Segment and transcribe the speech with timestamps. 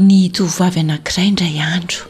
[0.00, 2.06] ny tovivavy anankiray indray andro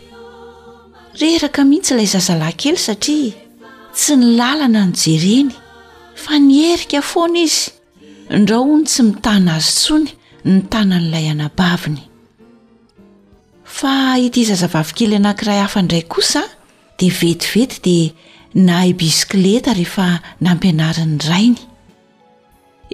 [1.21, 3.33] reheraka mihitsy ilay zazalahynkely satria
[3.97, 5.55] tsy ny lalana ny jereny
[6.23, 7.73] fa nierika foana izy
[8.39, 10.11] ndrao ny tsy mitana azy ntsony
[10.49, 12.01] ny tanan'ilay anabaviny
[13.79, 13.95] fa
[14.27, 16.43] ity zazavavykely anankiray hafaindray kosa
[17.01, 18.13] dia vetivety dia
[18.69, 20.09] nahay bisikileta rehefa
[20.47, 21.61] nampianarany rainy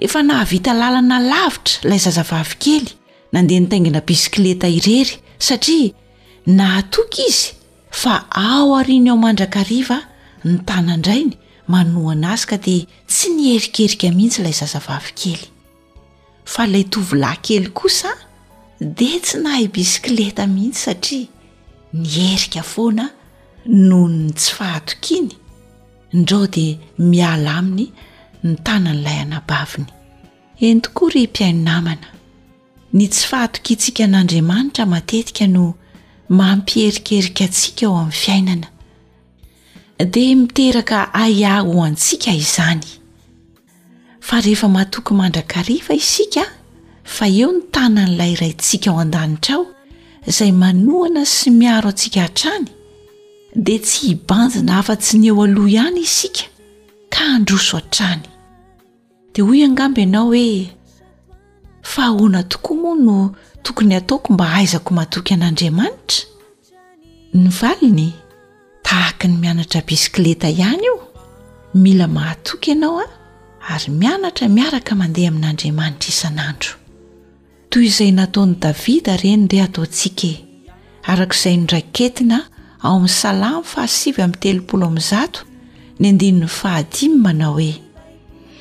[0.07, 2.97] efa nahavita lalana lavitra ilay zazavavikely
[3.31, 5.13] nandeha ny taingina bisikileta irery
[5.47, 5.93] satria
[6.57, 7.45] nahatoky izy
[8.01, 8.15] fa
[8.47, 9.97] ao ariny ao mandrakariva
[10.47, 11.33] ny tanaindrainy
[11.73, 15.41] manoana azy ka dia tsy nierikerika mihitsy ilay zazavavy kely
[16.53, 18.11] fa lay tovylay kely kosa
[18.97, 21.25] de tsy nahay bisikileta mihitsy satria
[21.99, 23.05] ni erika foana
[23.87, 25.31] nohony tsy fahatokiny
[26.15, 26.73] indrao dia
[27.11, 27.85] miala aminy
[28.43, 31.97] ny tanan'ilay anabavinyenmi
[32.93, 35.73] ny tsy fahatokintsika an'andriamanitra matetika no
[36.29, 38.67] mampierikerika antsika ao amin'ny fiainana
[40.13, 42.87] dia miteraka ayah ho antsika izany
[44.19, 46.43] fa rehefa mahatoky mandrakariva isika
[47.03, 49.65] fa eo ny tana n'ilay rayntsika ao an-danitrao
[50.27, 52.67] izay manoana sy miaro antsika ha-trany
[53.65, 56.43] dia tsy hibanjina afa-tsy ny eo aloh ihany isika
[57.13, 58.21] ka handroso ha-trany
[59.33, 60.78] dia hoy angambo ianao hoe
[61.81, 66.25] fa ahoana tokoa moa no tokony ataoko mba aizako matoky an'andriamanitra
[67.33, 68.13] ny valiny
[68.83, 70.99] tahaka ny mianatra bisikileta ihany io
[71.73, 73.07] mila mahatoka ianao a
[73.69, 76.69] ary mianatra miaraka mandeha amin'andriamanitra isanandro
[77.69, 80.33] toy izay nataony davida ireny ndeha ataontsika e.
[81.03, 82.47] arak izay noraketina
[82.83, 83.65] ao ami'ny salamy
[86.63, 87.88] ahasthmanhoe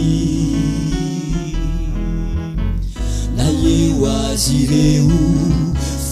[3.37, 5.11] naheo azy reo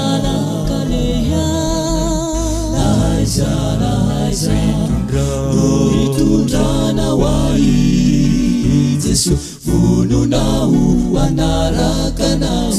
[10.29, 10.73] nau
[11.17, 12.69] anarakana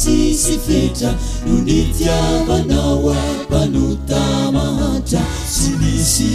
[0.04, 1.12] sisy fetra
[1.46, 5.24] noo ny tiabanao a mpanotamaatra
[5.56, 6.32] sy misy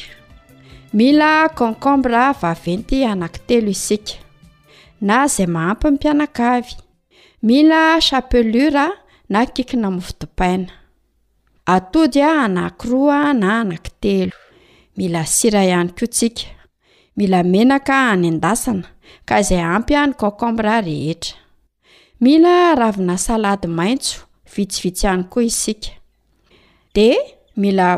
[0.93, 4.15] mila konkombra vaventy ananki telo isika
[5.01, 6.75] na izay mahampy nyy mpianakavy
[7.43, 8.93] mila chapelura
[9.29, 10.73] na kikina miy fidipaina
[11.67, 14.33] atody a anakiroa na anaki telo
[14.97, 16.56] mila sira ihany koa tsika
[17.17, 18.87] mila menaka anendasana
[19.29, 21.33] ka izay ampy a ny cokombra rehetra
[22.25, 24.17] mila ravina salady maitso
[24.53, 25.93] vitsivitsy hany koa isika
[26.95, 27.09] de
[27.63, 27.89] mila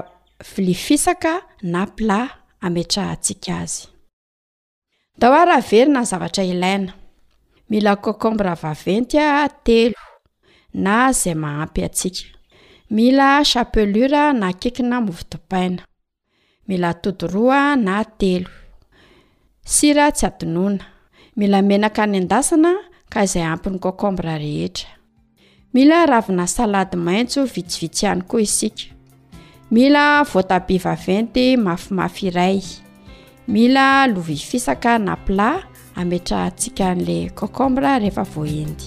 [0.53, 1.33] vilifisaka
[1.73, 2.29] na plat
[2.67, 3.81] ametra antsiaka azy
[5.21, 6.93] dao araha verina y zavatra ilaina
[7.71, 9.99] mila kokombra vaventy a telo
[10.85, 12.23] na izay mahampy atsika
[12.97, 15.83] mila chapelura na kekina movodopaina
[16.69, 18.51] mila todoroa na telo
[19.69, 20.81] sira tsy adinona
[21.37, 22.73] mila menaka ny an-dasana
[23.13, 24.89] ka izay ampin'ny cokombra rehetra
[25.77, 28.89] mila ravina salady maintso vitsivitsyhany koa isika
[29.71, 32.61] mila voatabi vaventy mafimafy iray
[33.55, 35.61] mila lovifisaka na plat
[36.01, 38.87] ametra antsika n'la cokombra rehefa voaendy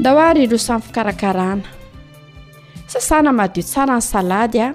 [0.00, 1.70] nda ho a ry lo sany fikarakarana
[2.94, 4.68] sasana madio tsara ny salady a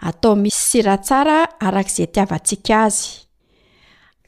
[0.00, 3.00] atao misy siratsara arak' izay tiavantsika azy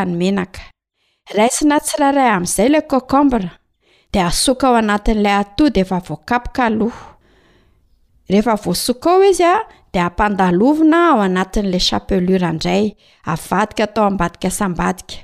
[0.00, 3.50] anyaadrasina tsirairay amn'izay la kokambra
[4.12, 6.68] de asoka ao anatin'lay atody efavokakah
[8.28, 9.54] rehefa voasoka o izy a
[9.92, 12.22] de ampandalovina ao anat'la aper
[13.32, 15.23] ayaka to abadika aa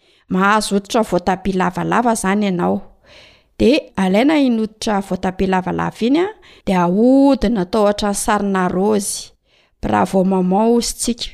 [0.31, 2.81] mahazo oditra voatapia lavalava zany ianao
[3.59, 6.27] de alaina iny oditra voatabia lavalava iny a
[6.65, 9.31] de aodina atao ohatrany sarina rozy
[9.81, 11.27] bravo maman ozy tsika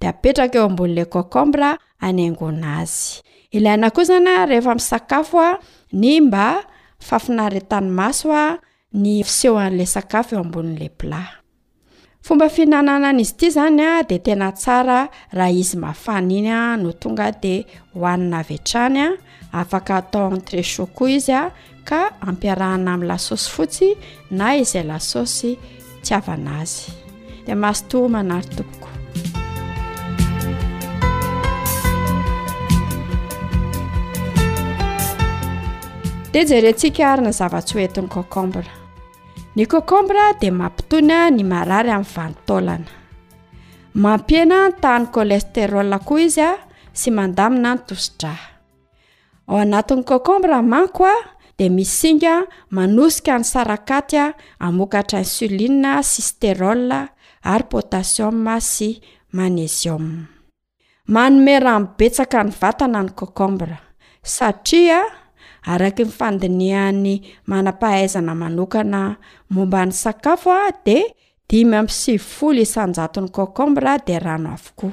[0.00, 1.68] de apetraka eo ambon'lay cokombra
[2.06, 3.22] any angona azy
[3.56, 5.50] ilaina koa izany a rehefa miisakafo a
[6.00, 6.44] ny mba
[7.06, 8.46] fafinaretanymaso a
[9.02, 11.41] ny fiseho an'lay sakafo eo ambon'la plat
[12.22, 14.98] fomba fihinanana an'izy ity zany a dia tena tsara
[15.36, 17.64] raha izy mafana iny a no tonga dia
[17.94, 19.14] hohanina avetrany a
[19.60, 21.42] afaka atao ntrécho koa izy a
[21.88, 23.88] ka ampiarahana amin'n lasaosy fotsy
[24.38, 25.50] na izay lasaosy
[26.04, 26.80] tsyavana azy
[27.46, 28.90] de masoto manary tompoko
[36.32, 38.68] di jerentsika ary ny zava-tsy hoentiny cokombre
[39.56, 42.90] ny kokombra dia mampitony a ny marary amin'ny vantaolana
[44.02, 46.52] mampiena ny tany colesterol koa izy a
[46.96, 48.46] sy mandamina ny tosidraha
[49.48, 51.16] ao anatin'ny cokombra manko a
[51.58, 52.34] dia misinga
[52.76, 54.24] manosika ny sarakatya
[54.64, 57.00] amokatra insulia sisterola
[57.52, 58.28] ary potasio
[58.60, 58.90] sy
[59.36, 60.06] manesium
[61.12, 63.76] manomeranibetsaka ny vatana ny cokombra
[64.34, 65.00] satria
[65.64, 67.14] araky ny fandinehany
[67.46, 69.00] manam-pahaizana manokana
[69.50, 70.98] momba ny sakafo a de
[71.48, 74.92] dimy ampisyvy folo isanjaton'ny kokombra de rano avokoa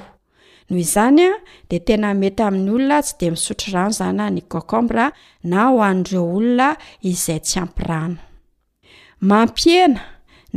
[0.68, 1.30] noho izanya
[1.70, 5.06] de tena mety amin'ny olona tsy de misotro rano zany a ny kokambra
[5.50, 6.68] na ho andreo olona
[7.10, 8.16] izay tsy ampyrano
[9.28, 10.00] mampiena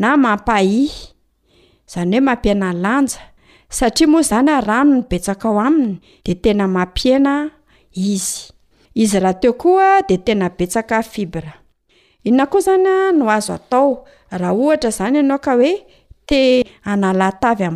[0.01, 0.93] na mampahih
[1.88, 3.20] izany hoe mampiena lanja
[3.77, 7.36] satria moa izany a rano ny betsaka ao aminy de tena mampiena
[8.12, 8.52] izy
[8.93, 11.53] izy raha teo koa de tena betsaka fibra
[12.23, 14.05] inona koa izany a no azo atao
[14.39, 15.71] raha ohatra izany ianao ka oe
[16.29, 16.41] te
[16.83, 17.75] analatavy a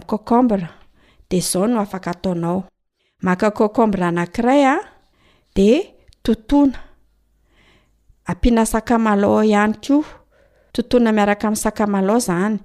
[3.63, 5.67] ombayd
[6.25, 6.77] totona
[8.29, 10.03] ampiana sakamala ihany ko
[10.75, 12.57] totoana miaraka misakamala zany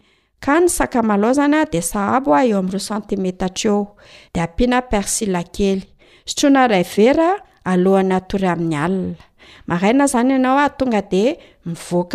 [0.45, 3.97] ka ny sakaml zanya de sahabo a eoamr sentimeta tro
[4.35, 5.83] de ampiana persila kely
[6.27, 11.25] sotroana rayvera aloan'ny atory aminy alaaain zany ianaoatonga de
[11.67, 11.75] mi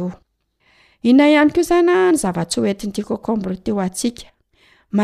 [1.08, 3.02] ina hanyko zanya ny zavatsy oetinyty
[3.38, 4.26] mbra teo atsika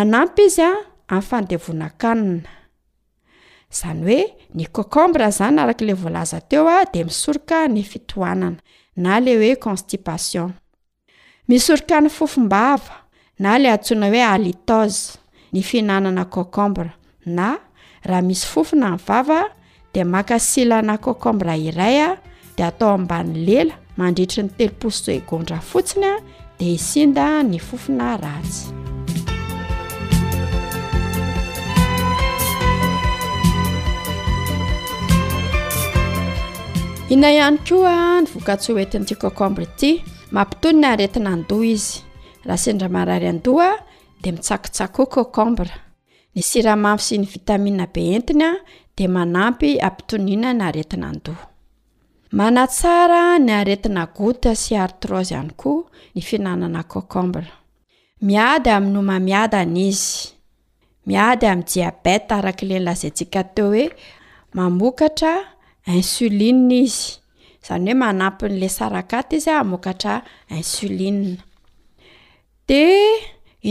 [0.00, 0.72] aampy izy a
[1.16, 4.20] afandevonakainzany oe
[4.56, 4.62] ny
[5.10, 8.56] mbra zany arakle volaza teoa de misorika ny fitoanana
[9.02, 10.48] na le oe constipation
[11.48, 12.96] misorika ny fofom-bava
[13.42, 15.18] na lay antsoina hoe alitoze
[15.54, 16.90] ny fihinanana cokombra
[17.26, 17.52] na
[18.04, 19.42] raha misy fofina ny vava
[19.94, 22.08] dia makasilana cokombra iray a
[22.56, 26.14] dia atao ambany lela mandritry ny telopos toigondra fotsiny a
[26.58, 28.66] dia isinda ny fofina ratsy
[37.14, 39.94] ina ihany ko a ny vokatsy hoentin'ity cokombra ity
[40.34, 41.94] mampitony ny aretina andoha izy
[42.46, 43.68] raha sendramarary andoh a
[44.22, 45.74] dia mitsakotsakoa cokombra
[46.34, 48.52] ny siramampy sy ny vitamina be entiny a
[48.96, 51.46] dia manampy ampitonina ny aretina ndoha
[52.38, 55.82] mana tsara ny aretina gota sy artros any koa
[56.14, 57.52] ny fihinanana kokombra
[58.26, 60.08] miady aminynomamiadana izy
[61.06, 63.86] miady amin'ny diabeta arak'lenylazantsika teo hoe
[64.56, 65.32] mamokatra
[65.96, 67.25] insolina izy
[67.66, 70.14] zany hoe manampy n'lay sarakata izya ah, amokatra
[70.54, 71.08] insuli
[72.68, 72.82] de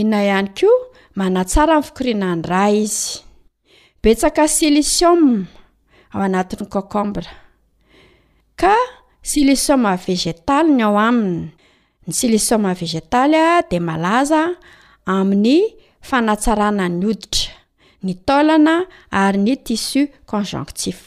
[0.00, 0.86] ina ihany koa
[1.18, 3.02] manatsara aminy fikrinana raha izy
[4.02, 5.30] betsaka silisiuma
[6.12, 7.32] ao anatin'ny cokombra
[8.60, 8.74] ka
[9.30, 11.42] silisioma vegetal ny ao aminy
[12.06, 14.42] ny silisioma vegetaly a ah, de malaza
[15.16, 15.56] amin'ny
[16.08, 17.52] fanatsarana ny oditra
[18.04, 18.74] ny taolana
[19.22, 20.00] ary ny tissu
[20.30, 20.98] conjonctif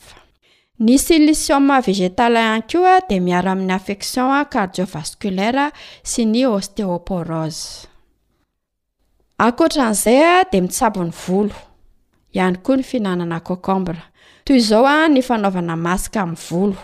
[0.79, 5.65] ny silisiom vegetal hany koa de miara amin'ny afection kardiovascolaira
[6.07, 7.87] sy ny osteoporose
[9.47, 11.55] akotra an'izaya de mitsabony volo
[12.35, 13.99] ihany koa ny fihinanana cokombra
[14.47, 16.77] toy zao a ny fanaovana masika ny volo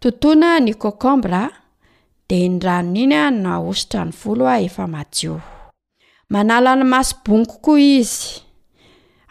[0.00, 1.42] tontoana ny cokombra
[2.28, 5.40] de ny rano iny naositra ny voloa efa maio
[6.30, 8.38] manala ny masy boniko koa izy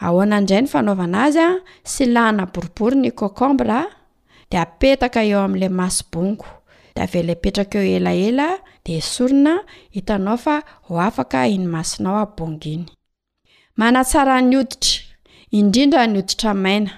[0.06, 1.48] ahoanandray ny fanaovana azya
[1.94, 3.08] sylahna boribrn
[4.60, 6.46] eapetaka eo amin'lay maso bongo
[6.96, 8.48] de avela hipetraka eo elaela
[8.86, 9.53] de isorina
[9.96, 10.55] hitanao fa
[10.89, 12.86] ho afaka iny masinao abong iny
[13.79, 14.98] manatsara ny oditra
[15.58, 16.91] indrindra nyoditra maina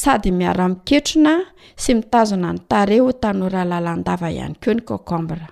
[0.00, 1.32] sady miaro amiketrona
[1.82, 5.46] sy mitazona ny tare ho tanora lalandava ihany ko ny kokombra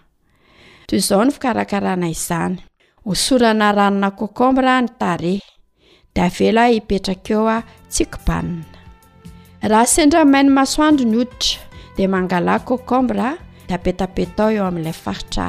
[0.86, 2.56] toy izao ny fikarakarana izany
[3.04, 5.34] hosorana ranona kokombra ny tare
[6.14, 7.58] de avela ipetraka eo a
[7.92, 8.66] tsikobamina
[9.70, 11.60] raha sendra maino masoandro ny oditra
[11.96, 13.36] di mangala cocombra
[13.68, 15.46] da apetapetao eo amin'ilay faritra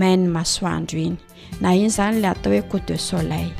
[0.00, 1.16] mainy masoandro iny
[1.62, 3.50] na iny zany lay atao hoe cout de soleil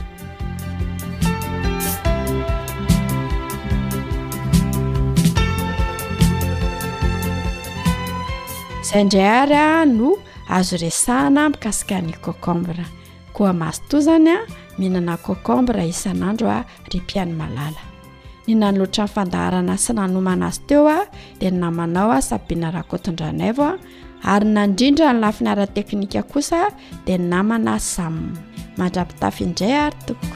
[8.88, 10.11] zay ndray ary a no
[10.56, 12.84] azo resahna mikasikany cocombre
[13.37, 14.38] koa masotoa zany a
[14.76, 16.61] mihinana cocombre isan'andro a
[16.92, 17.83] ripiany malala
[18.46, 21.00] nynanoloatra nyfandaharana sy nanomanazy teo a
[21.40, 23.78] dia ny namanao a sabina rakotondranayva
[24.24, 26.68] ary naindrindra ny lafin aranteknika kosa
[27.09, 28.37] dia ny namana samia
[28.78, 30.33] mandrapitafy indray ary toko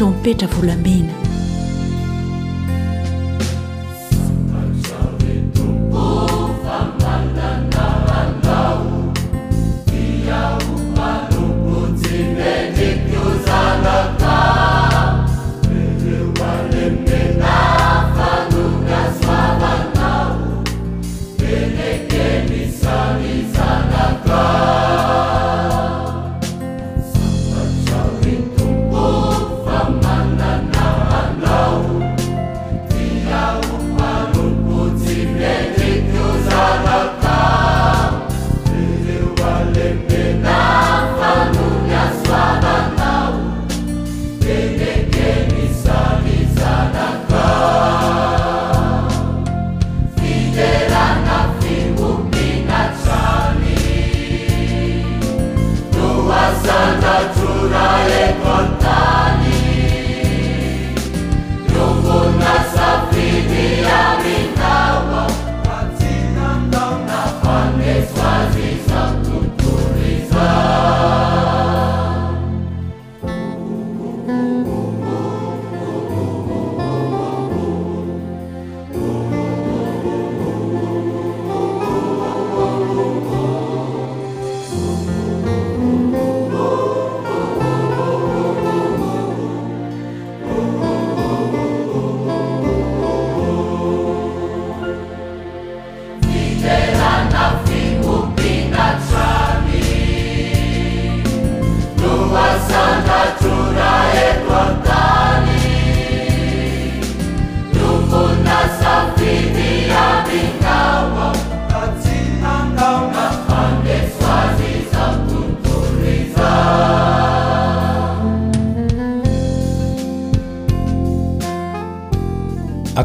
[0.00, 1.12] ro mipetra volamena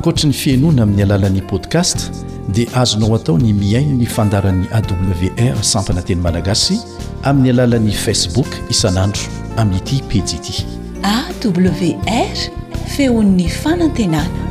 [0.05, 1.97] koatry ny fiainoana amin'ny alalan'ni podcast
[2.53, 6.77] dia azonao atao ny miaino ny fandaran'ny awr sampananteny malagasy
[7.31, 9.25] amin'ny alalan'ny facebook isanandro
[9.63, 10.55] amin'n'ity piji ity
[11.15, 12.37] awr
[12.95, 14.44] feon'ny fanantenana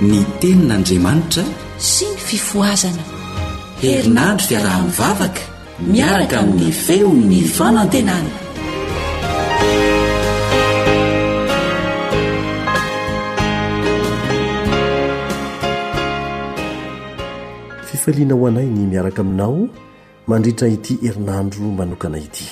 [0.00, 1.42] ny tenin'andriamanitra
[1.80, 3.04] sy ny fifoazana
[3.90, 5.42] erinandro fiarahanivavaka
[5.92, 8.32] miaraka amin'ny feon'ny fanantenana
[17.90, 19.58] fifaliana ho anayny miaraka aminao
[20.30, 22.46] mandritra ity herinandro manokana ity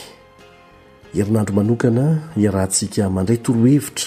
[1.21, 2.05] erinandro manokana
[2.41, 4.07] ia rahantsika mandray toroahevitra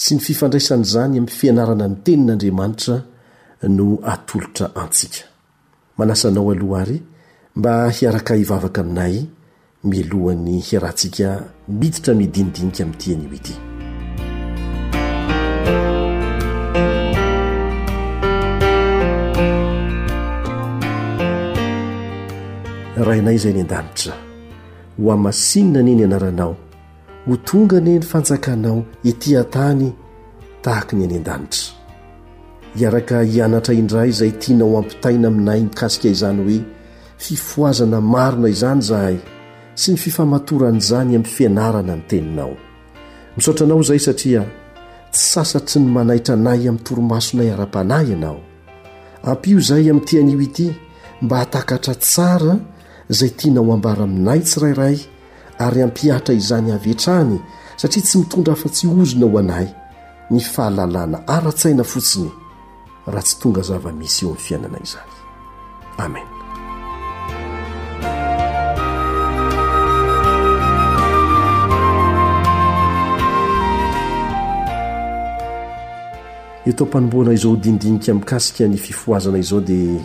[0.00, 2.94] sy ny fifandraisan' izany amin'ny fianarana ny tenin'andriamanitra
[3.68, 5.26] no atolotra antsika
[5.98, 7.02] manasanao aloha ary
[7.58, 9.16] mba hiaraka ivavaka aminay
[9.84, 11.28] milohan'ny hiarantsika
[11.68, 13.54] miditra midinidinika amin'nitianyo ity
[23.06, 24.14] rainay izay ny an-danitra
[24.96, 26.56] ho ao masinina any ny anaranao
[27.30, 28.78] ho tongani ny fanjakanao
[29.10, 29.88] itỳ atany
[30.64, 31.70] tahaka ny any an-danitra
[32.76, 36.60] hiaraka hianatra indray izay tianao ampitaina aminay mikasika izany hoe
[37.24, 39.16] fifoazana marina izany izahay
[39.80, 42.54] sy ny fifamatoran' izany amin'ny fianarana ny teninao
[43.36, 44.42] misotra anao izay satria
[45.18, 48.38] s sasa tsy ny manaitra anay amin'ny toromasonay ara-panahy ianao
[49.30, 50.66] ampio izay amin'nytỳan'io ity
[51.22, 52.54] mba hatakatra tsara
[53.12, 54.98] izay tianao ambara aminay tsy rairay
[55.60, 57.38] ary ampiatra izany avetrany
[57.76, 59.68] satria tsy mitondra afa-tsy ozona ho anay
[60.32, 62.30] ny fahalalana ara-tsaina fotsiny
[63.12, 65.12] raha tsy tonga zavamisy eo amin'ny fiainana izany
[66.04, 66.26] amen
[76.70, 80.00] etao mpanomboana izao ho dinidinika ami'kasika ny fifohazana izao dia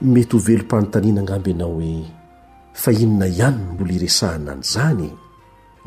[0.00, 2.17] mety ho velompanontaniana angamby ana hoe
[2.82, 5.04] fa inona ihanyny mbola iresahana an'zany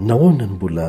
[0.09, 0.85] nahonany mbola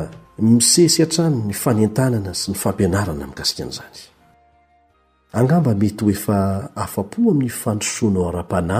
[0.49, 6.37] misesy atano ny fanetanana sy ny fampianna amkaian'znbmety hoefa
[6.83, 8.77] afapo amin'ny fandrosoanao ara-pana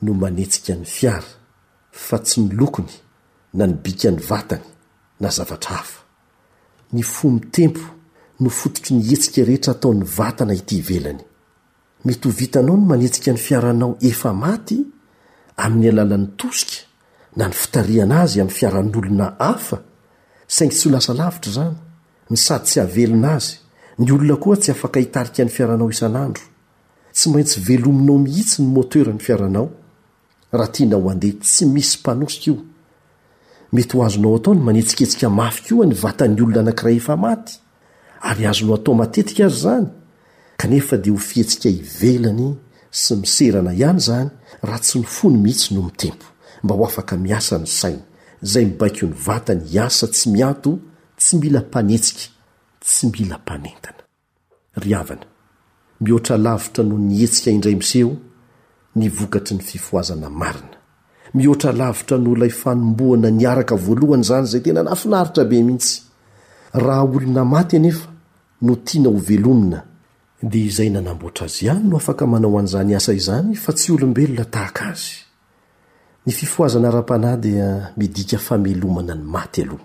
[0.02, 1.24] no manetsika ny fiara
[2.06, 2.92] fa tsy milokony
[3.56, 4.64] na ny bikan'ny vatany
[5.20, 5.80] na zavatr a
[6.92, 7.82] ny fotempo
[8.40, 11.12] no fototy ny etsika rehetra ataon'ny vnaitelnymet
[12.42, 14.12] ianao n aneika ny fiaranaoe'y
[15.58, 16.82] alla'ny osia
[17.36, 19.80] na ny fitaianaazy a'y fiaran'olona aa
[20.48, 21.76] saigy tsy lasalavitra zany
[22.30, 23.56] ny sady tsy avelona azy
[24.00, 29.70] ny olona koa tsy afaka hitaika ny fiaranao ian'androtsy maintsy velominao mihitsy ny moterany fiaranao
[30.54, 32.58] raha tia na ho andeha tsy misy mpanosika io
[33.74, 37.58] mety ho azonao atao ny manetsiketsika mafyka io a ny vatany olona anankiray efa maty
[38.22, 39.88] ary azonao atao matetika azy zany
[40.58, 42.56] kanefa dia ho fihetsika hivelany
[42.92, 44.30] sy miserana ihany zany
[44.62, 46.26] raha tsy ny fony mihitsy no mitempo
[46.64, 48.02] mba ho afaka miasa ny sainy
[48.42, 50.80] zay mibaiko ny vatany hiasa tsy miato
[51.18, 52.22] tsy mila mpanetsika
[52.80, 53.94] tsy mila mpanentana
[58.96, 60.78] ny vokatry ny fifoazana marina
[61.34, 66.02] mihoatra lavitra no ilay fanomboana nyaraka voalohany zany zay tena nafinaritra be mihitsy
[66.74, 68.10] raha olona maty anefa
[68.62, 69.82] no tiana ho velomina
[70.52, 74.84] dia izay nanamboatra azy any no afaka manao an'izany asa izany fa tsy olombelona tahaka
[74.94, 75.16] azy
[76.26, 79.84] ny fifoazana ara-panahy dia midika famelomana ny maty aloha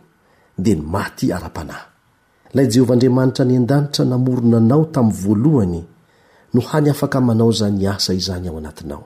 [0.62, 1.87] dia ny maty ara-panahy
[2.55, 5.83] lay jehovah andriamanitra ny an-danitra namorona anao tamin'ny voalohany
[6.55, 9.05] noyafanao zaas izany aoanatnao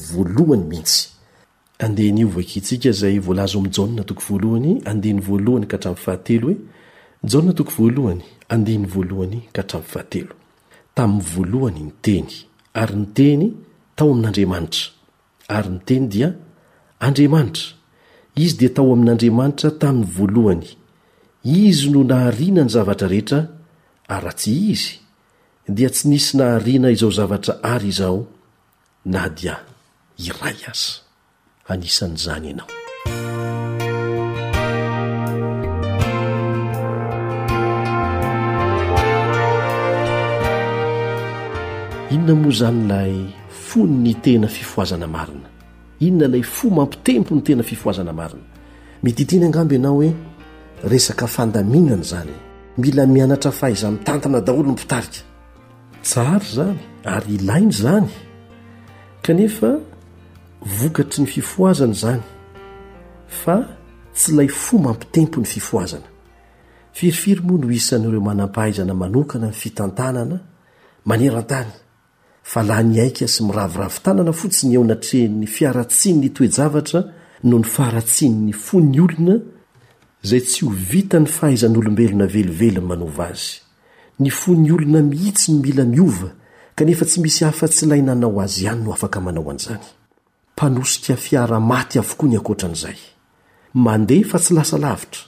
[11.34, 12.28] voloany teny
[12.74, 13.52] ary ny teny
[13.96, 14.88] tao amin'n'andriamanitra
[15.48, 16.28] ary ny teny dia
[17.00, 17.76] andriamanitra
[18.36, 20.68] izy dia tao amin'n'andriamanitra tamin'ny voalohany
[21.44, 23.40] izy no naharina ny zavatra rehetra
[24.08, 24.94] aratsy izy
[25.68, 28.26] dia tsy nisy naharina izao zavatra ary izao
[29.04, 29.56] na dia
[30.20, 31.00] iray azy
[31.72, 32.68] anisan' izany ianao
[42.12, 43.12] inona moa zany lay
[43.66, 45.48] fo ny tena fifoazana marina
[46.06, 48.44] inona ilay fo mampitempo ny tena fifoazana marina
[49.02, 50.12] midiitiny angambo ianao hoe
[50.92, 52.34] resaka fandaminana zany
[52.78, 55.20] mila mianatra fahaizamitantana daholo mipitarika
[56.04, 58.10] tsary zany ary ilainy zany
[59.22, 59.78] kanefa
[60.62, 62.22] vokatry ny fifoazana izany
[63.42, 63.56] fa
[64.14, 66.08] tsy ilay fo mampitempo ny fifoazana
[66.92, 70.36] firifiry moa nho isan'n'ireo manampahaizana manokana ny fitantanana
[71.08, 71.70] maneran-tany
[72.50, 77.00] fa lah nyaika sy miraviravintanana fotsiny eo natreny fiaratsin ny toejavatra
[77.48, 79.36] no ny faaratsin''ny fon'ny olona
[80.24, 83.54] izay tsy ho vita ny fahaizan'olombelona velovelony manova azy
[84.20, 86.30] ny fon'ny olona mihitsy ny mila miova
[86.76, 89.82] kanefa tsy misy hafa-tsy ilay nanao azy ihany no afaka manao an'izany
[90.54, 92.98] mpanosika fiara-maty avokoa ny akoatra n'izay
[93.84, 95.22] mandeha fa tsy lasalavitra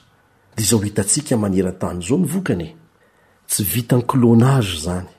[0.55, 2.67] dia zao hitantsika manera-tanyizao ny vokany
[3.51, 5.09] tsy vitany klônagy zany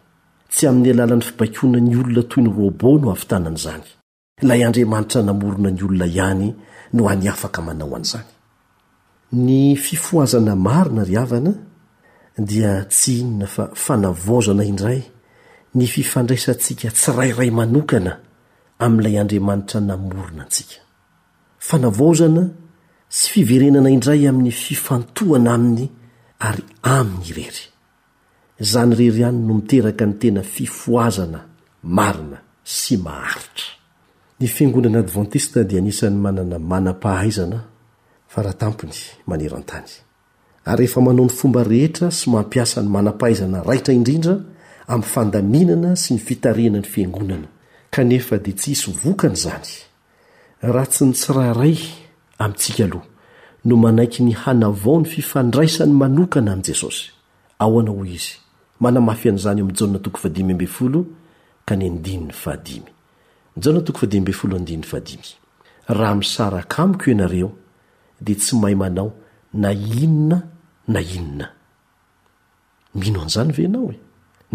[0.54, 3.84] tsy amin'ny alalan'ny fibakona ny olona toy ny robô no avytanan' zany
[4.48, 6.48] lay andriamanitra namorona ny olona ihany
[6.94, 8.26] no any afaka manao an'izany
[9.44, 11.52] ny fifoazana marina ryavana
[12.48, 15.02] dia tsy inona fa fanavzana idray
[15.74, 18.12] ny fifandraisantsika tsy rairay manokana
[18.84, 20.76] amin'ilay andriamanitra namorona antsika
[21.68, 22.42] fanavaozana
[23.16, 25.84] sy fiverenana indray amin'ny fifantohana aminy
[26.48, 26.62] ary
[26.96, 27.64] amin'ny irery
[28.70, 31.40] zany rery hany no miteraka ny tena fifoazana
[31.98, 32.38] marina
[32.78, 33.70] sy maharitra
[34.40, 37.58] ny fiangonana advantista dia nisan'ny manana manam-pahaizana
[38.32, 38.94] farahatampony
[39.28, 39.90] maneraan-tany
[40.70, 44.36] ary ehefa manao ny fomba rehetra sy mampiasany manam-pahaizana raitra indrindra
[44.86, 47.48] ami'y fandaninana sy ny fitarinany fiangonana
[47.90, 49.70] kanefa de tsy isy vokan' zany
[50.72, 51.76] raha tsy nytsiraray
[52.44, 53.06] amntsika aloha
[53.64, 57.06] no manaiky ny hanavao ny fifandraisany manokana ami' jesosy
[57.58, 58.32] aoana h izy
[58.80, 61.04] manamafy an'zany eo
[64.56, 65.36] amjtoody
[65.98, 67.50] raha misarak amiko ianareo
[68.20, 69.12] de tsy mahay manao
[69.54, 71.52] na inona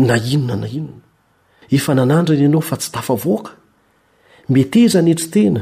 [0.05, 1.05] na inona na inona
[1.77, 3.51] efa nanandra ny ianao fa tsy tafavoaka
[4.53, 5.61] meteza anetri tena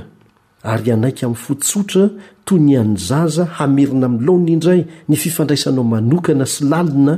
[0.72, 2.04] ary anaiky amin'ny fotsotra
[2.46, 7.16] toy ny anyzaza hamerina milaona indray ny fifandraisanao manokana sy lalina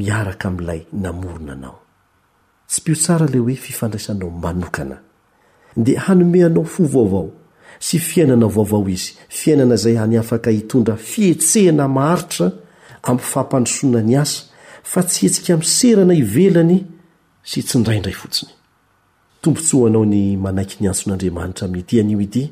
[0.00, 1.78] miaraka amin'ilay namorona anao
[2.70, 4.96] tsy mpiotsara ley hoe fifandraisanao manokana
[5.84, 7.28] dia hanomeanao fo vaovao
[7.86, 12.46] sy fiainana vaovao izy fiainana izay hany afaka hitondra fihetsehana maharitra
[13.06, 14.40] amin'ny faampandrosoana ny asa
[14.92, 16.78] fa tsy asika my serana ivelany
[17.50, 22.42] sy tsynrayindray fotsinytombotanaony manaiky ny antson'andriamanitra m' ityan'io ity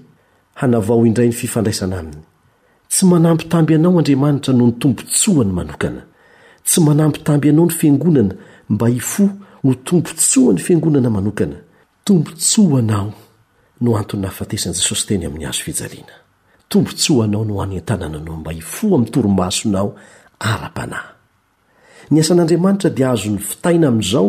[0.61, 2.22] hanavao indray ny fifandraisana aminy
[2.92, 8.35] tsy manampy tamby anao andriamanitra noho ny tombosany manokanatsy anampy tamby anao ny fngonana
[8.72, 9.27] mba ifo
[9.68, 13.09] n tomoany fangonnaanoknatooanao
[13.81, 21.17] no antny nahafatesan' jesosy teny amin'ny azo fijalianatombotanao no aa-tanana anao mba ifo amy toroasonaoa-nah
[22.11, 24.29] ny asan'andriamanitra dia ahazo ny fitaina amin'izao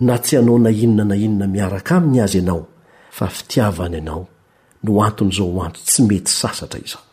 [0.00, 2.62] na tsy anao na inona na inona miaraka aminy azy ianao
[3.18, 4.22] fa fitiavana ianao
[4.84, 7.04] no anton'izao hoanto tsy mety sasatra izao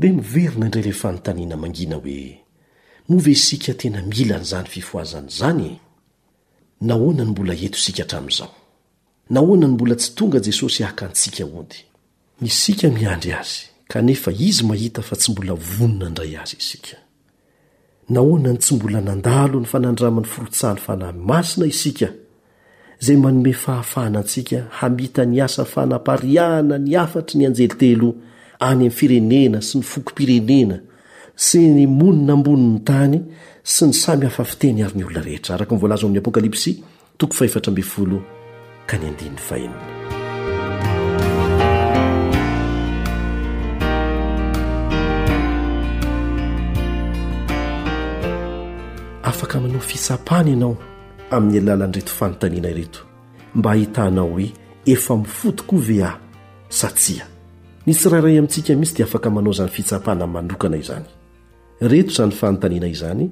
[0.00, 2.42] dia niverina indray lehefa nytaniana mangina hoe
[3.08, 5.80] no ve isika tena mila n'izany fifoazany izany e.
[6.88, 8.50] nahoana ny mbola eto isika hatramin'izao
[9.34, 11.78] nahoana ny mbola tsy tonga jesosy aka antsika ody
[12.50, 13.58] isika miandry azy
[13.90, 16.96] ka nefa izy mahita fa tsy mbola vonona indray azy isika
[18.10, 22.08] nahoana ny tsy mbola nandalo ny fanandraman'ny forotsahany fanah masina isika
[23.02, 28.08] izayy manome fahafahana antsika hamita ny asa fanam-pariahana ny afatry ny anjeli telo
[28.58, 30.76] any aminy firenena sy ny fokom-pirenena
[31.46, 33.18] sy ny monina amboni 'ny tany
[33.72, 36.72] sy ny samy hafafitehny aryny olona rehetra araka ny voalaza oamin'ny apokalipsy
[37.18, 38.18] toko fahefatra ambe' folo
[38.90, 40.09] ka ny andinin'ny fahenina
[49.30, 50.76] afaka manao fitsapana ianao
[51.30, 53.00] amin'ny alalandreto fanontaniana reto
[53.54, 54.52] mba hahitanao hoe
[54.86, 56.18] efa mifotokove aho
[56.68, 57.26] satsia
[57.86, 61.06] ny sy rairay amintsika mihitsy dia afaka manao izany fitsapahnanmanokana izany
[61.80, 63.30] reto zany fanontanina izany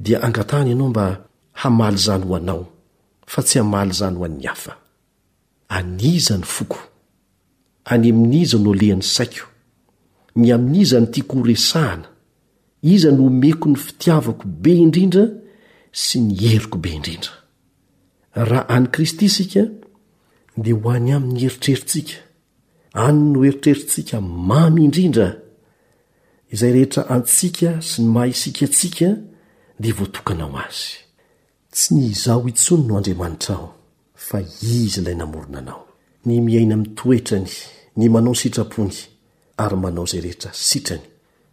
[0.00, 2.64] dia angatany ianao mba hamaly zany ho anao
[3.26, 4.76] fa tsy hamaly zany ho an'y hafa
[5.68, 6.78] aniza ny foko
[7.84, 9.46] any aminiza ny olehan'ny saiko
[10.36, 12.11] ny amin'iza ny tiakoresahana
[12.82, 15.24] iza no meko ny fitiavako be indrindra
[16.04, 17.32] sy ny heriko be indrindra
[18.34, 19.62] raha any kristy isika
[20.62, 22.16] dia ho any aminy'ny heritrerintsika
[23.04, 25.28] anyy no heritrerintsika mamy indrindra
[26.54, 29.08] izay rehetra antsika sy ny maha isikatsika
[29.80, 30.92] dia voatokanao azy
[31.74, 33.68] tsy ny zaho intsony no andriamanitra ao
[34.26, 34.40] fa
[34.82, 35.82] izy ilay namorona anao
[36.26, 37.48] ny miaina mi'n toetrany
[37.96, 38.96] ny manao sitrapony
[39.62, 41.11] ary manao izay rehetra sitrany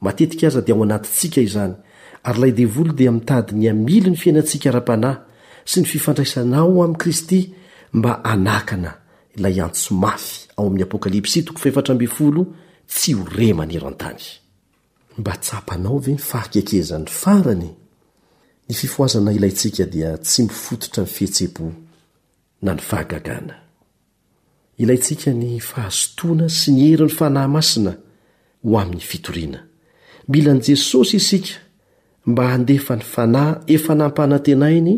[0.00, 1.72] matetika aza dia ao anatintsika izany
[2.22, 5.16] ary ilay devoly dia mitady ny amily ny fiainantsika ra-panahy
[5.64, 7.52] sy ny fifandraisanao ami'i kristy
[7.92, 8.94] mba anakana
[9.36, 12.42] ilay antso mafy ao amin'ny apôkalpsy toko fetralo
[12.88, 14.38] tsy hore manaatsy
[15.16, 15.78] iototra
[19.24, 19.26] n
[29.06, 29.58] fhese n
[30.28, 31.52] mila n' jesosy isika
[32.26, 34.96] mba handefa ny fanahy efa nampanan-tenainy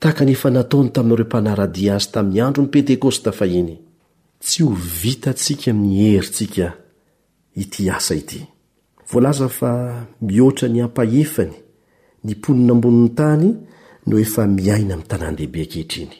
[0.00, 3.74] tahakan efa nataony tamin'nyireo mpanaradia azy tamin'ny andro ny pentekôsta fahiny
[4.44, 6.66] tsy ho vita ntsika miy herysika
[7.54, 7.98] it a
[9.10, 9.70] volaza fa
[10.26, 11.54] mihoatra ny ampahefany
[12.24, 13.48] ni mponinambonin'ny tany
[14.06, 16.14] no efa miaina amin'ny tanàndehibe akehitriny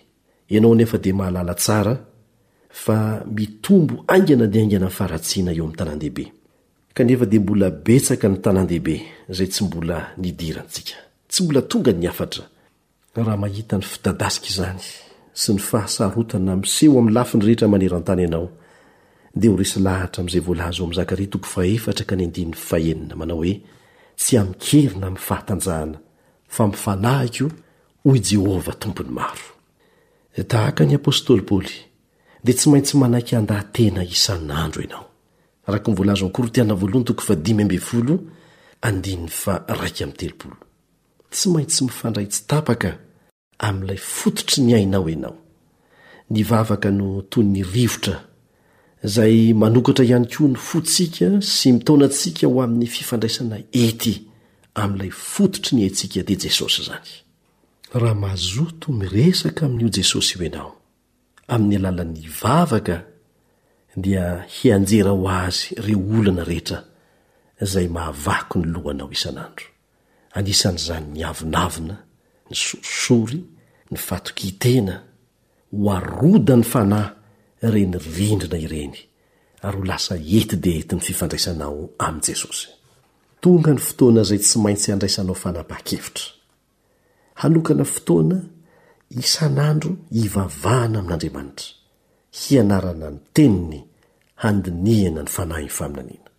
[0.49, 1.95] ianao nefa dia mahalala tsara
[2.69, 6.33] fa mitombo aingana di aingana y faratsiana eo ami'ny tanàndehibe
[6.97, 8.95] kanefa dia mbola betsaka ny tanàandehibe
[9.33, 10.97] izay tsy mbola nidirantsika
[11.31, 12.45] tsy mbola tonga ny afatra
[13.17, 14.81] raha mahita ny fidadasika izany
[15.41, 18.49] sy ny fahasarotana miseho amin'ny lafi ny rehetra maneran-tany ianao
[19.39, 23.39] dia ho resy lahatra amin'izay volahazo amin'ni zakaria toko fahefatra ka ny andiny fahenina manao
[23.45, 23.55] hoe
[24.21, 25.97] tsy amikerina amin'ny fahatanjahana
[26.55, 27.47] fa mifanahiko
[28.09, 29.47] hoy i jehovah tompony maro
[30.53, 31.77] tahaka ny apôstôly paoly
[32.45, 35.05] dia tsy maintsy manaiky andahatena isan'andro ianao
[35.69, 36.63] lkorytsy
[41.51, 42.99] mainsy tsy mifandray tsy tapaka
[43.59, 45.37] amilay fototry ny ainao anao
[46.31, 48.21] nivavaka no toy ny rivotra
[49.05, 54.27] zay manokatra ihany koa no fontsika sy mitaonantsika ho amin'ny fifandraisana ety
[54.75, 60.71] amilay fototry nihaintsika dia jesosy zanyrah mazoto miresaka amin'io jesosy io anao
[61.49, 62.97] amy alalanvavaka
[64.03, 66.79] dia hianjera ho azy re olana rehetra
[67.65, 69.67] izay mahavako ny lohanao isan'andro
[70.39, 71.97] anisan'izay ny avinavina
[72.49, 73.41] ny sosory
[73.91, 74.97] ny fato-kitena
[75.77, 77.15] ho aroda ny fanahy
[77.73, 78.97] reny rindrina ireny
[79.67, 82.67] ary ho lasa enti di eti ny fifandraisanao amin'i jesosy
[83.43, 86.27] tonga ny fotoana izay tsy maintsy andraisanao fanapa-kevitra
[87.41, 88.39] hanokana fotoana
[89.25, 91.69] isan'andro hivavahana amin'andriamanitra
[92.41, 93.81] hianarana ny teniny
[94.43, 96.31] handinihana ny fanahyny faminaniana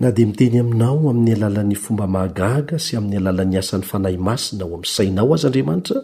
[0.00, 4.72] na di miteny aminao amin'ny alalan'ny fomba mahagaga sy amin'ny alalan'ny asan'ny fanahy masina ho
[4.76, 6.00] amin' sainao azy andriamanitra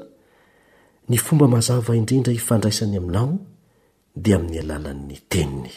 [1.10, 3.30] ny fomba mazava indrindra hifandraisany aminao
[4.22, 5.74] dia amin'ny alalan'ny teniny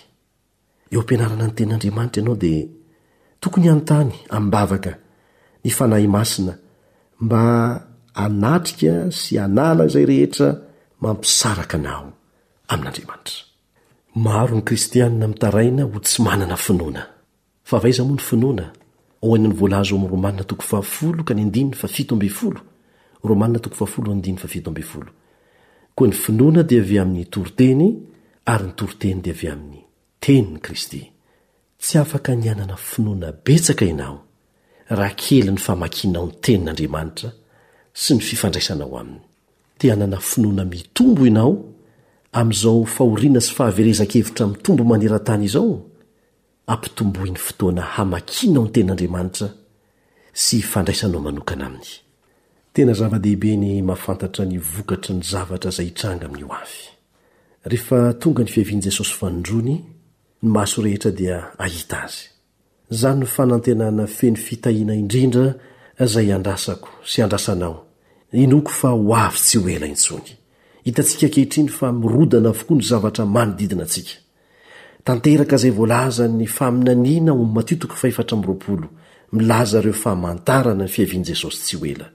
[0.94, 2.62] eo ampianarana ny ten'andriamanitra ianao dia
[3.42, 4.92] tokony anntany ambavaka
[5.64, 6.54] ny fanahy masina
[7.26, 7.42] mba
[8.26, 10.48] anatrika sy anala izay rehetra
[11.04, 12.08] mampisaraka anao
[14.46, 17.04] ro ny kristianina mitaraina ho tsy manana finoana
[17.72, 18.66] a azamoa ny finoana
[19.22, 20.82] ony volazo oam'y romania too a
[21.24, 21.36] ka
[24.94, 24.94] raa
[25.96, 27.88] koa ny finoana dia avy amin'ny toroteny
[28.46, 29.80] ary nytoroteny dia avy amin'ny
[30.20, 31.12] teniny kristy
[31.80, 34.24] tsy afaka ny anana finoana betsaka ianao
[34.90, 37.30] raha kely ny famakinao ny tenin'andriamanitra
[37.94, 39.22] sy ny fifandraisanao aminy
[39.78, 41.73] te anana finoana mitombo inao
[42.38, 45.74] amin'izao fahoriana sy fahaverezankevitra mi'nytombo manera-tany izao
[46.74, 49.48] ampitombohiny fotoana hamakinao ny ten'andriamanitra
[50.44, 51.88] sy fandraisanao manokana aminy
[52.74, 56.82] tena zava-dehibe ny mafantatra ny vokatry ny zavatra izay hitranga amin'ny ho avy
[57.72, 59.76] rehefa tonga ny fihevian'i jesosy vanondrony
[60.42, 62.26] no maso rehetra dia ahita azy
[62.94, 65.48] izany no fanantenana feny fitahiana indrindra
[66.14, 67.76] zay andrasako sy andrasanao
[68.44, 70.22] inoko fa ho avy tsy o ela intsn
[70.86, 74.16] hitantsika kehitriny fa mirodana avokoa ny zavatra manodidina antsika
[75.08, 78.26] tanteraka zay voalaza ny faminaniana o amatitoko faetra
[78.70, 78.82] ral
[79.36, 82.08] milaza reo fahmantarana ny fihavian'i jesosy tsy oela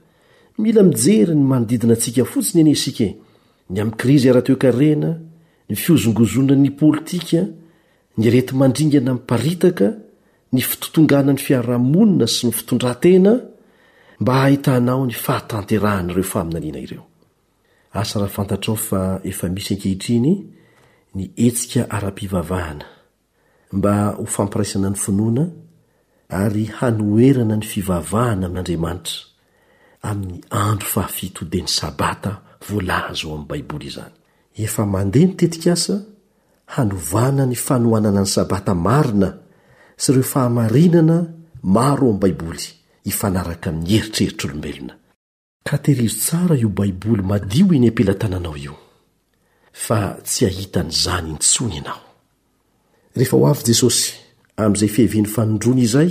[0.63, 3.17] mila mijery ny manodidina antsika fotsiny eny asika e.
[3.73, 5.09] ny am' krizy ara-teokarena
[5.69, 7.41] ny fiozongozona ny politika
[8.17, 9.87] ny rety mandringana am'mparitaka
[10.53, 13.33] ny fitotongana ny fiarahamonina sy ny fitondratena
[14.19, 17.08] mba hahitanao ny fahatanterahanaireofainanianaireo
[17.93, 20.31] asa raha fantatra ao fa efa misy ankehitriny
[21.15, 22.85] ny etsika ara-pivavahana
[23.77, 25.43] mba ho fampiraisana ny finoana
[26.41, 29.17] ary hanoerana ny fivavahana amin'andriamanitra
[30.09, 32.31] amin'ny andro fahafitoden'ny sabata
[32.69, 34.13] voalaha zao amn'ny baiboly izany
[34.65, 35.95] efa mandeha nytetika asa
[36.73, 39.29] hanovana ny fanohanana ny sabata marina
[40.01, 41.17] sy ireo fahamarinana
[41.75, 42.63] maro amin'ny baiboly
[43.11, 44.93] ifanaraka y heritreritr'olombelona
[53.19, 54.13] ehef ho avy jesosy
[54.57, 56.09] amy izay fihaviny fanondrony izay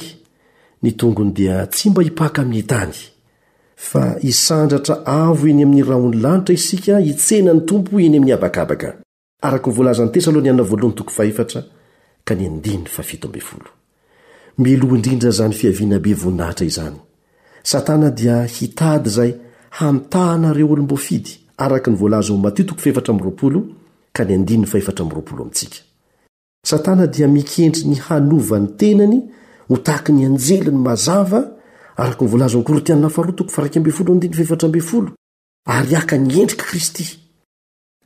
[0.82, 2.92] ni tongony dia tsy mba hipaka aminy tany
[3.76, 10.06] fa hisandratra avo eny ami'ny raony lanitra isika hitsenany tompo eny amin'ny abakabakaaralza
[13.24, 13.58] tes7
[14.58, 16.96] meloh indrindra zany fihaviana be voninahitra izany
[17.62, 19.34] satana dia hitady zay
[19.70, 21.96] hamtahanare olombofidy ark ny
[26.90, 29.22] lda mikentry ny hanovany tenany
[29.68, 31.44] ho tahaky ny anjelany mazava
[31.96, 33.06] araka nl
[35.68, 37.18] ary aka ny endrika kristy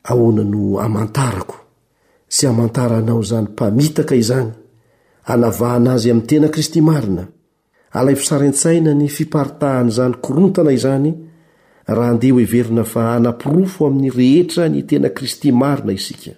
[0.03, 1.55] ano aantarako
[2.27, 4.51] sy amantaranao zany mpamitaka izany
[5.25, 7.27] anavahnazy ami'y tena kristy marina
[7.91, 11.13] alay fisarantsaina ny fiparitahany zany korotana izany
[11.87, 16.31] raha handeha ho everina fa anapirofo amin'ny rehetra ny tena kristy marina isika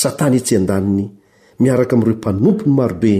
[0.00, 1.04] satana etsy an-daniny
[1.62, 3.14] miaraka amireo mpanompo ny marobe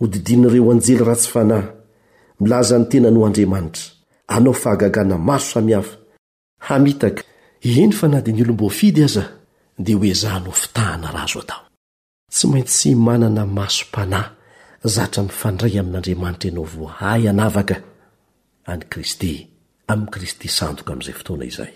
[0.00, 1.68] hodidiinyireo anjely ratsy fanahy
[2.40, 3.84] milaza ny tena no andriamanitra
[4.26, 5.96] anao fahagagana maso samyhafa
[6.58, 7.22] hamitaka
[7.62, 9.24] iny fa na dia ny olomboafidy aza
[9.78, 11.62] dia hoe zaho ano fitahana rahazo atao
[12.32, 14.30] tsy maintsy manana maso panahy
[14.94, 17.76] zatra mifandray amin'andriamanitra ianao voay anavaka
[18.66, 19.51] any kristy
[19.92, 21.74] amin'ny kristy sandoka amin'izay fotoana izahay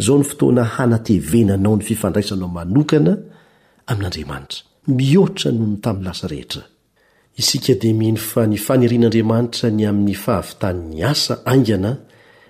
[0.00, 3.14] izao ny fotoana hanatevenanao ny fifandraisana a manokana
[3.86, 4.60] amin'andriamanitra
[4.98, 6.62] mihoatra noho ny tamin'ny lasa rehetra
[7.38, 11.94] isika dia mihno fa ny fanirian'andriamanitra ny amin'ny fahavitan'ny asa angana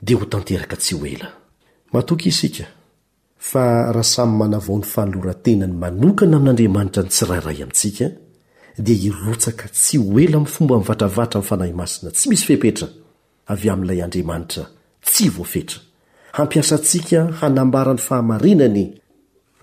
[0.02, 1.28] dia ho tanteraka tsy ho ela
[1.92, 2.64] matoka isika
[3.50, 8.08] fa raha samy manavaon'ny fanoloran-tenany manokana amin'andriamanitra ny tsiraray amintsika
[8.86, 12.88] dia hirotsaka tsy ho ela min'ny fomba minyvatravatra min'nyfanahy masina tsy misy fehpetra
[13.52, 14.64] avy amin'ilay andriamanitra
[15.06, 15.80] tsy voafetra
[16.38, 18.84] hampiasantsika hanambara ny fahamarinany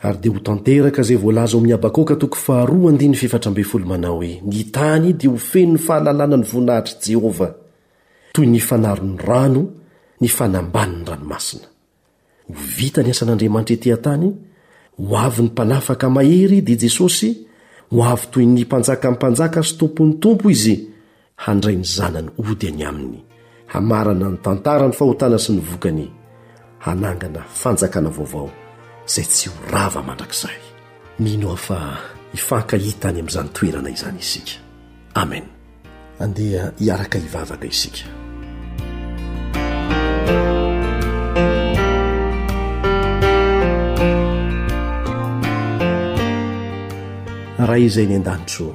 [0.08, 5.38] ary dia ho tanteraka izay volaza oamin'ny habakoka toko faharomanao hoe ny tany dia ho
[5.52, 7.52] fenony fahalalàna ny voninahitr'i jehovah
[8.36, 9.64] toy ny fanaro ny rano
[10.22, 11.68] ny fanambani ny ranomasina
[12.50, 14.30] ho vita ny asan'andriamanitra etỳan-tany
[15.08, 17.30] ho avy ny mpanafaka mahery dia jesosy
[17.94, 20.76] ho avy toy ny mpanjakanmpanjaka sy tompony tompo izy
[21.46, 23.20] handray 'ny zanany ody any aminy
[23.74, 26.06] hamarana ny tantara ny fahotana sy ny vokany
[26.86, 28.46] hanangana fanjakana vaovao
[29.10, 30.58] izay tsy horava mandrakizay
[31.24, 31.80] mino a fa
[32.34, 34.54] hifankahitany amin'izany toerana izany isika
[35.22, 35.46] amen
[36.24, 38.06] andeha hiaraka hivavaka isika
[47.68, 48.70] raha izay ny an-danitro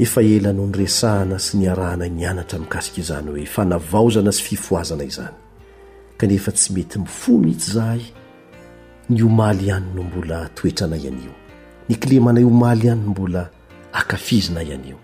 [0.00, 5.36] efa ela no nyresahana sy nyarahana nyanatra mikasika izany hoe fanavaozana sy fifoazana izany
[6.18, 8.00] kanefa tsy mety mifomo hitsy zahay
[9.12, 11.34] ny omaly ihany no mbola toetranay hanyio
[11.88, 13.42] ny klemanay omaly ihany no mbola
[14.00, 14.96] akafizinay anyio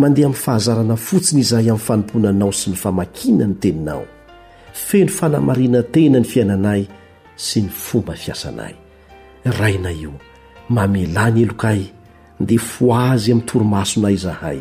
[0.00, 4.04] mandeha mi'ny fahazarana fotsiny izay amin'ny fanomponanao sy ny famakina ny teninao
[4.88, 6.82] feno fanamariana tena ny fiainanay
[7.46, 8.74] sy ny fomba fiasanay
[9.44, 10.14] raina io
[10.68, 11.82] mamela ny elokay
[12.46, 14.60] dia fo azy amin'ny toromasonay izahay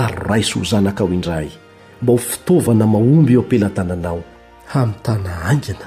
[0.00, 1.48] ary raiso ho zanaka ao indray
[2.02, 4.20] mba ho fitaovana mahomby eo ampelatananao
[4.72, 5.86] haminy tana angana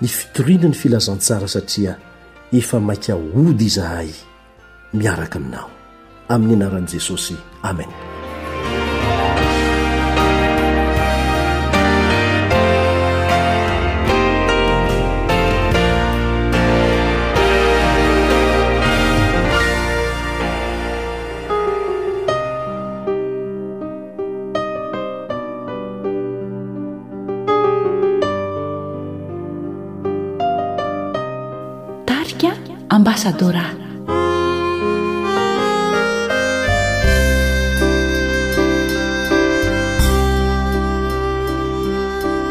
[0.00, 1.92] ny fitoriana ny filazantsara satria
[2.52, 4.08] efa mainkaody izahay
[4.94, 5.68] miaraka aminao
[6.32, 8.15] amin'ny anaran'i jesosy amena
[33.30, 33.66] adora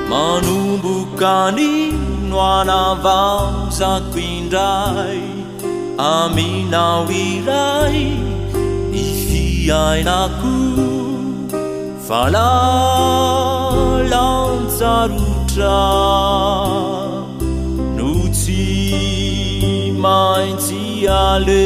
[0.09, 1.69] ma nubucani
[2.31, 5.21] no anavamsaquindai
[6.11, 8.03] aminauirai
[9.05, 10.55] ifiainacu
[12.09, 12.49] fala
[14.11, 15.73] lanzarutra
[20.05, 21.63] ainziale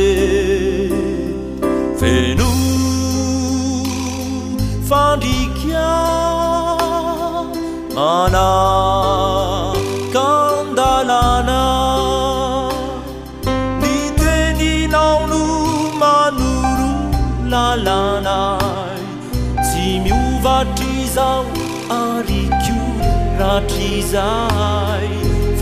[2.01, 2.49] veno
[4.89, 5.87] fandrikia
[8.09, 8.47] ana
[10.15, 11.61] kandalana
[13.83, 15.43] mitenilaono
[16.03, 16.91] manoro
[17.53, 19.03] lalanai
[19.69, 21.43] sy miovatr' zao
[22.01, 22.91] ari kio
[23.41, 24.98] natr izai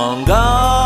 [0.00, 0.77] 我高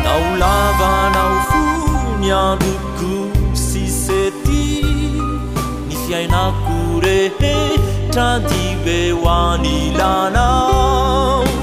[0.06, 1.62] daolaganao fo
[2.22, 4.68] ny aby grop siceti
[5.88, 6.76] misy hainako
[7.08, 11.60] rehetra dive hoanitanao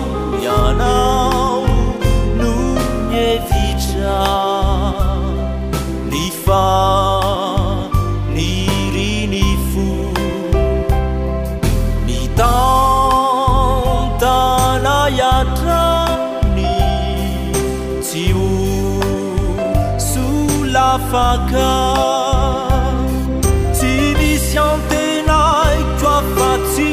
[23.74, 26.92] si nisiantenai toamaci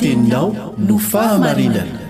[0.00, 0.54] teninao
[0.88, 2.00] no fahamarinana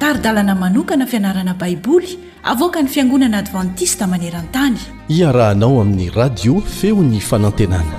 [0.00, 2.10] taridalana manokana fianarana baiboly
[2.52, 4.78] avoka ny fiangonana advantista maneran-tany
[5.18, 7.96] iarahanao amin'ny radio feo ny fanantenana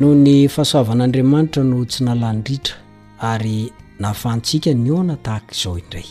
[0.00, 2.76] noho ny fahasoavan'andriamanitra no tsy nalanydritra
[3.34, 3.58] ary
[4.06, 6.10] naafahntsika ny oana tahakaizao indray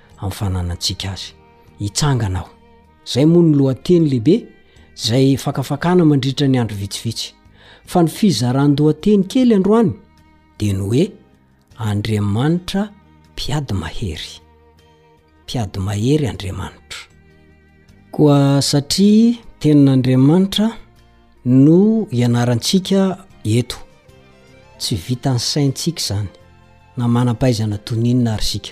[0.21, 1.33] a'ananatsika azy
[1.79, 2.49] hitsanganao
[3.13, 4.45] zay mony lohanteny lehibe
[4.95, 7.33] zay fakafakana mandritra ny andro vitsivitsy
[7.85, 9.91] fa ny fizaran-dohanteny kely androany
[10.57, 11.11] di ny hoe
[11.77, 12.89] andriamanitra
[13.33, 14.31] mpiadi mahery
[15.43, 16.99] mpiady mahery andriamanitra
[18.11, 20.67] koa satria tenan'andriamanitra
[21.45, 23.77] no ianarantsika eto
[24.79, 26.29] tsy vita ny saintsika zany
[26.97, 28.71] na manampaizana toniiny na ari sika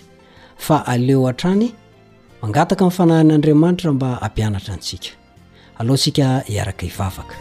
[0.66, 1.68] fa aleo han-trany
[2.42, 5.10] mangataka in'nyfanahan'andriamanitra mba ampianatra antsika
[5.80, 7.36] alohasika iaraka ivavaka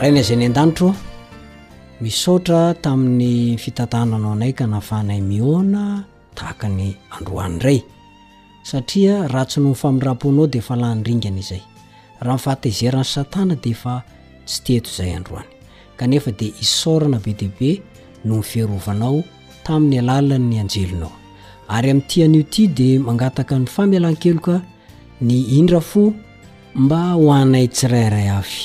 [0.00, 0.90] raina izany an-danitro
[2.04, 5.84] misotra tamin'ny fitantahna anao anay ka nafanay mioana
[6.38, 6.86] tahakany
[7.16, 7.80] androany ray
[8.70, 11.62] satria ra tsy noho nyfamiraponao di fa lanyringana izay
[12.24, 13.94] raha mifataizeran'ny satana dia fa
[14.48, 15.50] tsy teto izay androany
[16.00, 17.82] kanefa dia isorana be dehibe
[18.28, 19.16] no mifearovanao
[19.66, 21.12] tamin'ny alalan'ny anjelonao
[21.74, 24.54] ary amin'nyity an'io ity dia mangataka ny famealankeloka
[25.26, 26.02] ny indra fo
[26.82, 28.62] mba hoanay tsirairay avy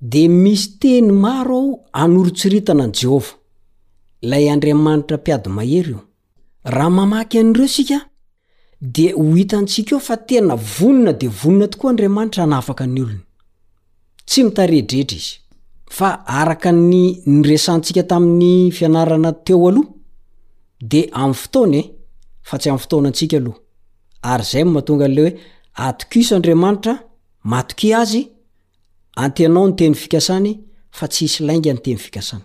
[0.01, 3.35] de misy teny maro ao anorotsiritana any jehovah
[4.23, 5.97] lay andriamanitra mpiady mahery
[6.65, 8.01] eoahay anreo sika
[8.81, 16.57] de ho hitantsika eo fa tena vonina de vonina tokoa andriamanitra anaafaka ny olonyy idreera
[16.71, 19.83] i n nesantsika tami'ny fianaranateoaoha
[20.81, 21.98] de amyfotony e
[22.49, 23.59] fatsy am'ny fotoana atsika aloha
[24.31, 25.33] ary zay matonga anle hoe
[25.87, 26.95] atokiso andriamanitra
[27.53, 28.23] matoki azy
[29.23, 30.51] antenao ny teny fikasany
[30.97, 32.45] fa tsy isy lainga nteny fikasanyizya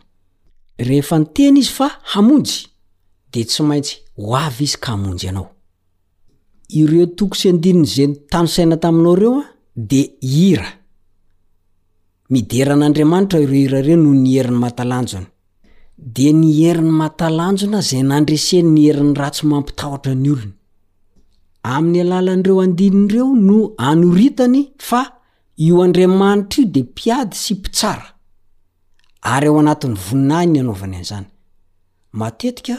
[12.31, 15.27] mideran'andriamanitra ireo irareo noo ny heriny matalanjony
[16.03, 20.53] di ny herin'ny matalanjona zay nandreseny ny herin'ny ratsy mampitahotra ny olona
[21.75, 23.57] amin'ny alalan'ireo andinindreo no
[23.89, 25.01] anoritany fa
[25.65, 28.07] io andriamanitra io di mpiady sy mpitsara
[29.35, 31.27] ary ao anatiny voninahi ny anaovany an'izany
[32.21, 32.77] matetika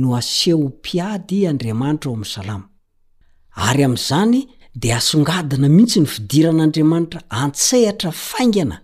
[0.00, 2.66] no aseho mpiady andriamanitra ao amin'ny salama
[3.54, 4.38] ary amin'izany
[4.74, 8.83] dia asongadina mihitsy ny fidiran'andriamanitra antsehatra faingana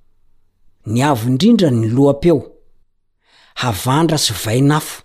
[0.89, 2.39] niavo indrindra niloa-p eo
[3.61, 4.95] havandra sy vai nafo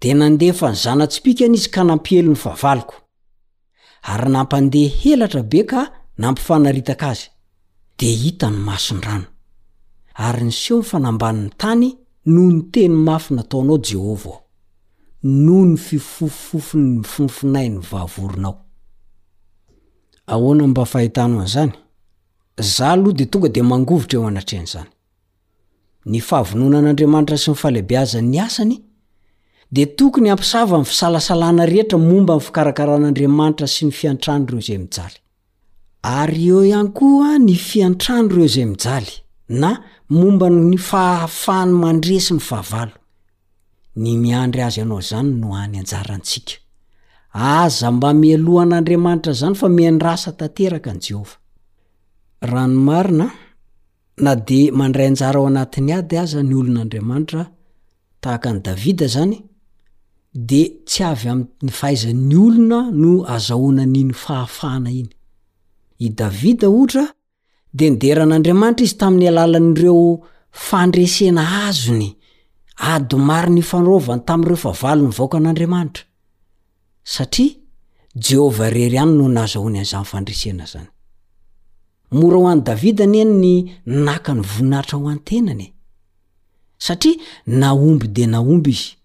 [0.00, 2.94] dia nandeafa nyzanatsipikany izy ka nampielo ny favaloko
[4.10, 5.82] ary nampandeha helatra be ka
[6.22, 7.26] nampifanaritaka azy
[7.98, 9.26] de hita ny masondrano
[10.24, 11.86] ary niseho myfanambaniny tany
[12.32, 14.46] noho nyteny mafy nataonao jehovah ao
[15.22, 18.56] noho ny fifofofofony fofinainy vavoronao
[22.56, 24.88] za aloha de tonga de mangovotra eo anatrean' zany
[26.10, 28.76] ny fahavonoana an'andriamanitra sy nyfahaleibe azan ny asany
[29.70, 38.28] de tokony ampisava ny fisalasalana rehetra momba nyfikakr'aamatra sy ny faneoayye iany koa ny fiantrano
[38.32, 39.12] ireo zay mijaly
[39.48, 39.70] na
[40.08, 42.90] momba ny fahafahany mandre sy ny ahavany
[44.30, 46.18] iandry azy anao zanyym 'mazn
[52.42, 53.30] rano marina
[54.16, 57.42] na de mandrayanjara ao anatiny ady aza ny olon'aandriamanitra
[58.22, 59.36] tahaka any davida zany
[60.50, 65.10] de tsy avy aminy fahaizan'ny olona no azahoana niny fahafana iny
[65.96, 67.04] i davida ohtra
[67.78, 69.98] de nideran'andriamanitra izy tamin'ny alalan'reo
[70.68, 72.10] fandresena azony
[72.92, 76.04] ado mariny ifanovany tamn'ireo favalo ny vaoka an'andriamanitra
[77.14, 77.54] satria
[78.26, 80.90] jehova rery any noho nazaoany azanfandresena zany
[82.10, 83.54] mora ho an'n' davida nyeny ny
[83.86, 85.68] naka ny voninahitra ho an-tenanye
[86.78, 88.96] satria naomby de naomby izy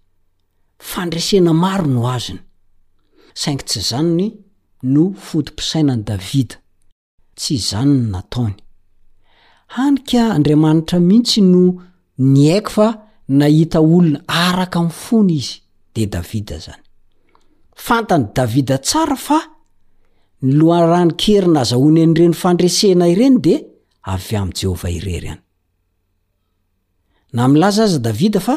[0.80, 2.39] fandresena maro no azony
[3.41, 4.28] saingy tsy zanony
[4.93, 6.56] no fotimpisainany davida
[7.38, 8.56] tsy zanony nataony
[9.78, 11.64] hanika andriamanitra mihitsy no
[12.18, 12.88] ny haiko fa
[13.38, 15.56] nahita olona araka in'fony izy
[15.93, 19.28] de davida zanyfantanydavida araf
[20.47, 23.55] nylonranykerina azaonyen'reny fandresena ireny de
[24.13, 25.39] avy ajeova ireryanya
[27.61, 28.55] laza az davida fa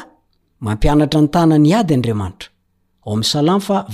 [0.67, 2.49] mampianatra nytana ny ady andriamanitra
[3.09, 3.87] ao'y salam fa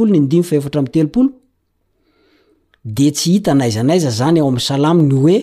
[0.00, 1.28] olnytete
[2.98, 5.36] de tsy hita naizanaiza zany ao ay salam ny oe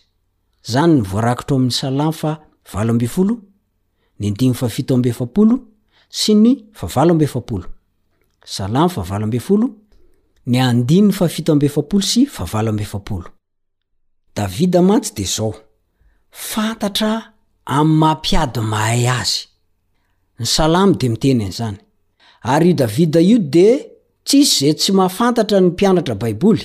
[0.71, 2.11] zany ny voarakitro amin'ny salamo
[14.37, 15.51] davida mantsy de zao
[16.51, 17.11] fantatra
[17.79, 19.41] amy mampiady mahay azy
[20.39, 21.79] ny salamy de mitenyny izany
[22.53, 23.69] ary io davida io de
[24.27, 26.65] tsisy zay tsy mahafantatra ny mpianatra baiboly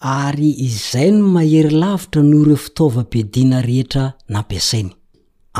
[0.00, 4.90] ry izay no mahery lavitra noh re fitaovabedina rehetra nampiasainy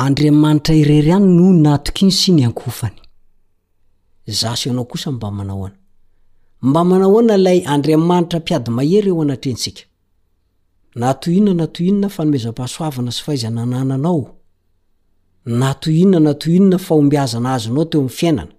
[0.05, 3.01] andrmanitra irery any no naok iny sy nyannnnnainna
[16.21, 18.53] nainna faomiazana azonao teoy fiainana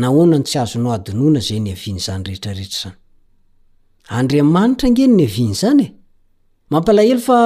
[0.00, 2.94] naonany tsy azonao adinona zay ny avianyzany reetrarehetra zany
[4.18, 5.94] andriamanitra ngeny ny aviany zany e
[6.72, 7.38] mampalahelo fa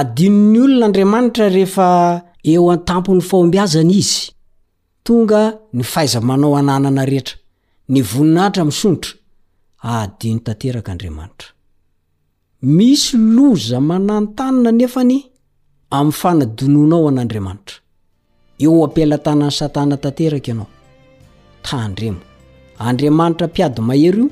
[0.00, 1.86] adino ny olonaandriamanitra rehefa
[2.50, 4.20] eo an-tampo ny fahombiazany izy
[5.06, 5.40] tonga
[5.76, 7.36] ny fahaizamanao ananana rehetra
[7.92, 9.10] ny voninahitra misonitra
[9.96, 11.48] adino tanteraka andriamanitra
[12.78, 15.16] misy loza mananontanana nefany
[15.96, 17.76] amin'ny fanadinonao an'andriamanitra
[18.64, 20.68] eo ampelatanan'ny satana tanteraka ianao
[21.66, 22.20] tandremo
[22.86, 24.30] andriamanitra mpiady mahery io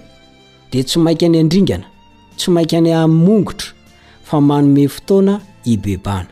[0.74, 1.86] de tsy maika any andringana
[2.38, 3.68] tsy maika any amongotra
[4.28, 5.34] fa manome fotoana
[5.72, 6.30] ibebana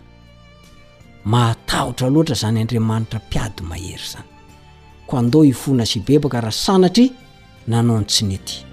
[1.33, 4.29] maatahotra loatra zany andriamanitra mpiady mahery zany
[5.09, 7.07] ko andao hifona syibebaka raha sanatry
[7.71, 8.65] nanao ny tsiny aty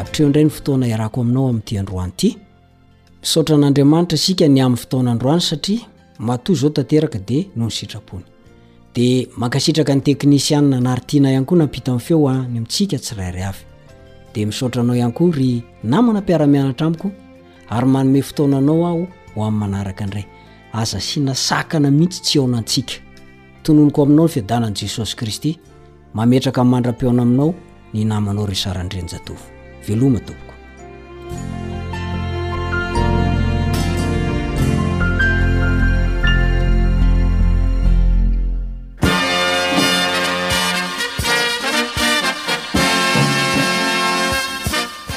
[0.00, 2.30] avitreo ndray ny fotoana iarako aminao amin'ity androany ity
[3.20, 5.80] misaotra an'andriamanitra isika ny amin'ny fotoana androany satria
[6.26, 8.24] mato zao tanteraka dia no ny sitrapony
[8.96, 13.62] dia mankasitraka ny teknisiana naritiana ihany koa nampita amin'nfeo any amintsika tsirayry avy
[14.32, 15.48] dia misaotranao ihany koa ry
[15.92, 17.08] namana am-piaramianatra amiko
[17.76, 19.02] ary manome fotonanao aho
[19.34, 20.24] ho amin'ny manaraka andray
[20.80, 22.94] aza sianasakana mihitsy tsy aonantsika
[23.64, 25.52] tononiko aminao ny fiadanan' jesosy kristy
[26.16, 27.50] mametraka nmandram-piona aminao
[27.94, 29.44] ny namanao ry saranyidreny-jatovy
[29.88, 30.54] veloma tompoko